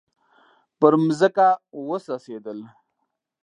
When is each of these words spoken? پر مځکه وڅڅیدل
پر 0.79 0.93
مځکه 1.03 1.47
وڅڅیدل 1.87 2.59